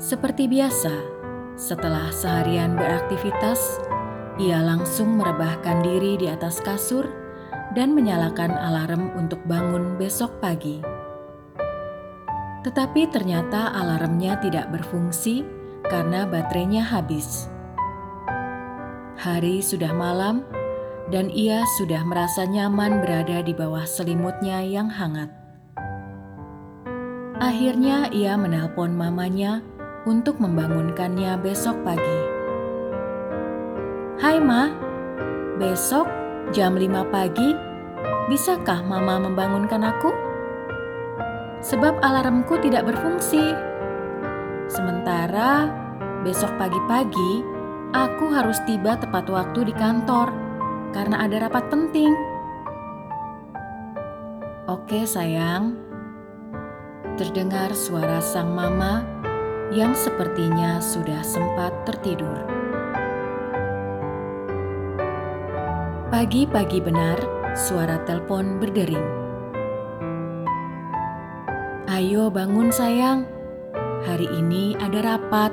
Seperti 0.00 0.48
biasa, 0.48 0.92
setelah 1.52 2.08
seharian 2.08 2.72
beraktivitas, 2.72 3.60
ia 4.40 4.64
langsung 4.64 5.20
merebahkan 5.20 5.84
diri 5.84 6.16
di 6.16 6.32
atas 6.32 6.64
kasur 6.64 7.04
dan 7.76 7.92
menyalakan 7.92 8.56
alarm 8.56 9.12
untuk 9.20 9.36
bangun 9.44 10.00
besok 10.00 10.32
pagi. 10.40 10.80
Tetapi 12.64 13.12
ternyata 13.12 13.68
alarmnya 13.76 14.40
tidak 14.40 14.72
berfungsi 14.72 15.44
karena 15.84 16.24
baterainya 16.24 16.88
habis. 16.88 17.52
Hari 19.20 19.60
sudah 19.60 19.92
malam, 19.92 20.40
dan 21.12 21.28
ia 21.28 21.60
sudah 21.76 22.00
merasa 22.04 22.48
nyaman 22.48 23.04
berada 23.04 23.44
di 23.44 23.52
bawah 23.52 23.84
selimutnya 23.84 24.64
yang 24.64 24.88
hangat. 24.88 25.28
Akhirnya, 27.42 28.08
ia 28.08 28.38
menelpon 28.40 28.96
mamanya 28.96 29.60
untuk 30.08 30.40
membangunkannya 30.40 31.36
besok 31.44 31.76
pagi. 31.84 32.20
"Hai, 34.22 34.40
Ma, 34.40 34.72
besok 35.60 36.08
jam 36.56 36.78
5 36.78 37.04
pagi, 37.12 37.52
bisakah 38.32 38.80
Mama 38.86 39.20
membangunkan 39.28 39.82
aku? 39.84 40.14
Sebab 41.60 42.00
alarmku 42.00 42.56
tidak 42.64 42.88
berfungsi. 42.88 43.52
Sementara 44.70 45.68
besok 46.24 46.54
pagi-pagi." 46.56 47.56
Aku 47.94 48.26
harus 48.26 48.58
tiba 48.66 48.98
tepat 48.98 49.30
waktu 49.30 49.70
di 49.70 49.74
kantor 49.78 50.43
karena 50.94 51.26
ada 51.26 51.50
rapat 51.50 51.66
penting. 51.74 52.14
Oke, 54.70 55.02
sayang. 55.04 55.74
Terdengar 57.18 57.74
suara 57.74 58.22
sang 58.22 58.54
mama 58.54 59.02
yang 59.74 59.92
sepertinya 59.92 60.78
sudah 60.78 61.20
sempat 61.26 61.74
tertidur. 61.82 62.38
Pagi-pagi 66.14 66.78
benar, 66.78 67.18
suara 67.58 67.98
telepon 68.06 68.62
berdering. 68.62 69.02
Ayo 71.90 72.30
bangun 72.30 72.70
sayang, 72.70 73.26
hari 74.06 74.30
ini 74.30 74.78
ada 74.78 75.02
rapat. 75.02 75.50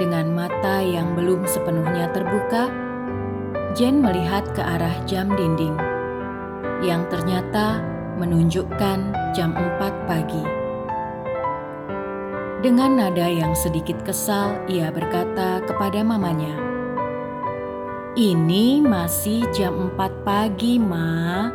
Dengan 0.00 0.32
mata 0.32 0.80
yang 0.80 1.12
belum 1.12 1.44
sepenuhnya 1.44 2.08
terbuka, 2.16 2.87
Jen 3.76 4.00
melihat 4.00 4.48
ke 4.56 4.64
arah 4.64 4.96
jam 5.04 5.28
dinding 5.36 5.76
yang 6.80 7.04
ternyata 7.12 7.84
menunjukkan 8.16 8.98
jam 9.36 9.52
4 9.52 10.08
pagi. 10.08 10.44
Dengan 12.64 12.96
nada 12.96 13.28
yang 13.28 13.52
sedikit 13.52 14.02
kesal, 14.02 14.56
ia 14.66 14.88
berkata 14.88 15.62
kepada 15.62 16.00
mamanya, 16.00 16.56
"Ini 18.16 18.82
masih 18.82 19.46
jam 19.52 19.92
4 19.92 20.24
pagi, 20.24 20.80
Ma. 20.80 21.52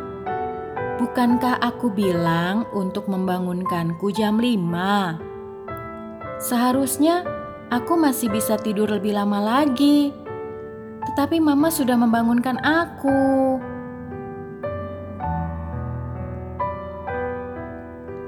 Bukankah 0.96 1.60
aku 1.60 1.90
bilang 1.90 2.70
untuk 2.72 3.10
membangunkanku 3.10 4.14
jam 4.14 4.38
5? 4.38 5.18
Seharusnya 6.38 7.26
aku 7.74 7.98
masih 7.98 8.30
bisa 8.30 8.54
tidur 8.54 8.86
lebih 8.86 9.18
lama 9.18 9.42
lagi. 9.42 10.23
Tetapi 11.12 11.36
mama 11.40 11.68
sudah 11.68 11.96
membangunkan 11.96 12.56
aku. 12.64 13.60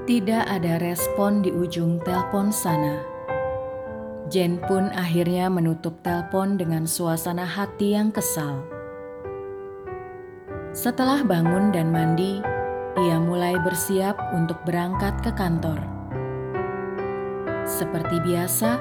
Tidak 0.07 0.43
ada 0.47 0.79
respon 0.79 1.43
di 1.43 1.51
ujung 1.51 1.99
telepon 2.07 2.47
sana. 2.53 3.03
Jen 4.31 4.59
pun 4.63 4.87
akhirnya 4.91 5.47
menutup 5.47 5.99
telepon 6.03 6.55
dengan 6.55 6.87
suasana 6.87 7.43
hati 7.43 7.95
yang 7.95 8.11
kesal. 8.11 8.63
Setelah 10.71 11.23
bangun 11.23 11.71
dan 11.71 11.91
mandi, 11.91 12.39
ia 12.99 13.17
mulai 13.19 13.55
bersiap 13.61 14.15
untuk 14.31 14.61
berangkat 14.63 15.15
ke 15.23 15.31
kantor. 15.35 15.79
Seperti 17.67 18.19
biasa, 18.23 18.79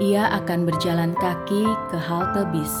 ia 0.00 0.28
akan 0.32 0.68
berjalan 0.68 1.12
kaki 1.16 1.64
ke 1.92 1.98
halte 2.00 2.44
bis. 2.52 2.72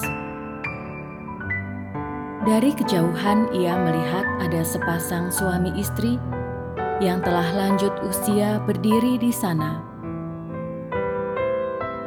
Dari 2.40 2.72
kejauhan, 2.72 3.52
ia 3.52 3.76
melihat 3.76 4.24
ada 4.40 4.64
sepasang 4.64 5.28
suami 5.28 5.76
istri 5.76 6.16
yang 6.96 7.20
telah 7.20 7.44
lanjut 7.52 7.92
usia 8.00 8.56
berdiri 8.64 9.20
di 9.20 9.28
sana. 9.28 9.84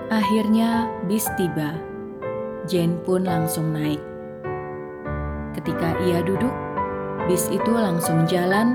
Akhirnya, 0.09 0.89
bis 1.05 1.29
tiba. 1.37 1.77
Jane 2.65 2.97
pun 3.05 3.29
langsung 3.29 3.77
naik. 3.77 4.01
Ketika 5.53 6.01
ia 6.09 6.25
duduk, 6.25 6.53
bis 7.29 7.45
itu 7.53 7.69
langsung 7.69 8.25
jalan 8.25 8.73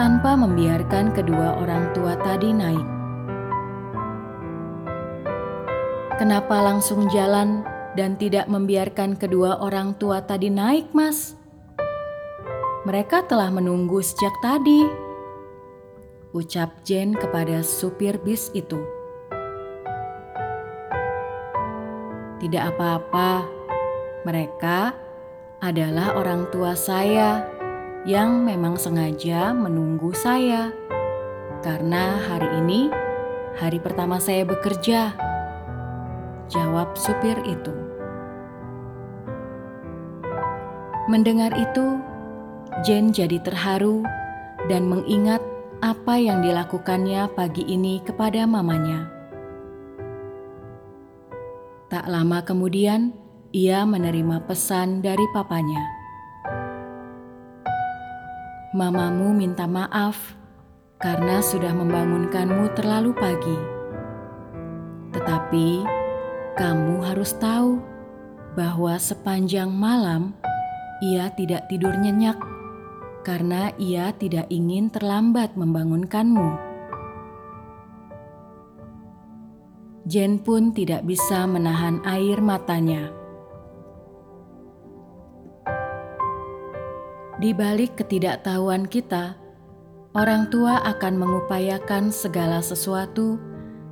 tanpa 0.00 0.32
membiarkan 0.32 1.12
kedua 1.12 1.60
orang 1.60 1.92
tua 1.92 2.16
tadi 2.24 2.56
naik. 2.56 2.88
Kenapa 6.16 6.56
langsung 6.64 7.04
jalan 7.12 7.68
dan 7.98 8.14
tidak 8.14 8.46
membiarkan 8.46 9.18
kedua 9.18 9.58
orang 9.58 9.98
tua 9.98 10.22
tadi 10.22 10.50
naik, 10.50 10.94
Mas? 10.94 11.34
Mereka 12.86 13.28
telah 13.28 13.52
menunggu 13.52 14.00
sejak 14.00 14.32
tadi. 14.40 14.86
Ucap 16.30 16.86
Jen 16.86 17.12
kepada 17.12 17.60
supir 17.66 18.16
bis 18.22 18.48
itu. 18.54 18.78
Tidak 22.40 22.62
apa-apa, 22.72 23.44
mereka 24.24 24.96
adalah 25.60 26.16
orang 26.16 26.48
tua 26.48 26.72
saya 26.72 27.44
yang 28.08 28.48
memang 28.48 28.80
sengaja 28.80 29.52
menunggu 29.52 30.16
saya. 30.16 30.72
Karena 31.60 32.16
hari 32.16 32.48
ini 32.64 32.88
hari 33.60 33.76
pertama 33.76 34.16
saya 34.16 34.48
bekerja 34.48 35.29
jawab 36.50 36.92
supir 36.98 37.38
itu. 37.46 37.72
Mendengar 41.06 41.54
itu, 41.56 41.98
Jen 42.86 43.10
jadi 43.10 43.42
terharu 43.42 44.02
dan 44.70 44.86
mengingat 44.86 45.42
apa 45.80 46.20
yang 46.20 46.44
dilakukannya 46.44 47.30
pagi 47.32 47.64
ini 47.66 47.98
kepada 48.04 48.44
mamanya. 48.44 49.08
Tak 51.90 52.06
lama 52.06 52.44
kemudian, 52.46 53.10
ia 53.50 53.82
menerima 53.82 54.46
pesan 54.46 55.02
dari 55.02 55.26
papanya. 55.34 55.82
Mamamu 58.70 59.34
minta 59.34 59.66
maaf 59.66 60.38
karena 61.02 61.42
sudah 61.42 61.74
membangunkanmu 61.74 62.70
terlalu 62.78 63.10
pagi. 63.18 63.58
Tetapi 65.10 65.98
kamu 66.58 67.06
harus 67.06 67.36
tahu 67.38 67.78
bahwa 68.58 68.98
sepanjang 68.98 69.70
malam 69.70 70.34
ia 70.98 71.30
tidak 71.32 71.70
tidur 71.70 71.94
nyenyak 71.94 72.36
karena 73.22 73.70
ia 73.78 74.10
tidak 74.16 74.48
ingin 74.48 74.88
terlambat 74.90 75.54
membangunkanmu. 75.54 76.70
Jen 80.10 80.42
pun 80.42 80.74
tidak 80.74 81.06
bisa 81.06 81.46
menahan 81.46 82.02
air 82.02 82.42
matanya. 82.42 83.14
Di 87.40 87.56
balik 87.56 87.96
ketidaktahuan 87.96 88.84
kita, 88.84 89.38
orang 90.12 90.50
tua 90.52 90.82
akan 90.84 91.14
mengupayakan 91.16 92.12
segala 92.12 92.60
sesuatu 92.60 93.49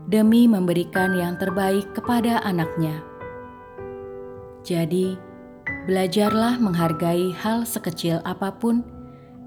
demi 0.08 0.48
memberikan 0.48 1.12
yang 1.12 1.36
terbaik 1.36 1.84
kepada 1.92 2.40
anaknya. 2.40 3.04
Jadi, 4.64 5.20
belajarlah 5.84 6.56
menghargai 6.56 7.30
hal 7.36 7.68
sekecil 7.68 8.24
apa 8.24 8.56
pun 8.56 8.80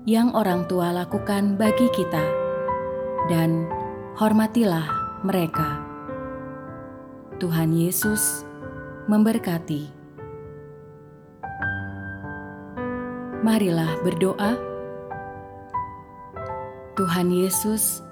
yang 0.05 0.33
orang 0.37 0.69
tua 0.69 0.93
lakukan 0.93 1.57
bagi 1.57 1.89
kita, 1.93 2.21
dan 3.29 3.65
hormatilah 4.17 4.85
mereka. 5.25 5.81
Tuhan 7.41 7.73
Yesus 7.73 8.45
memberkati. 9.09 9.89
Marilah 13.41 13.97
berdoa. 14.05 14.53
Tuhan 16.93 17.33
Yesus, 17.33 18.05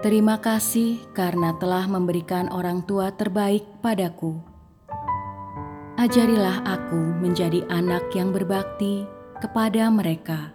terima 0.00 0.40
kasih 0.40 1.02
karena 1.12 1.54
telah 1.60 1.84
memberikan 1.90 2.48
orang 2.48 2.82
tua 2.86 3.12
terbaik 3.12 3.66
padaku. 3.84 4.38
Ajarilah 5.98 6.62
aku 6.62 7.18
menjadi 7.18 7.66
anak 7.68 8.14
yang 8.14 8.30
berbakti 8.30 9.02
kepada 9.42 9.90
mereka. 9.90 10.54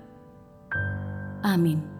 Amin. 1.44 1.93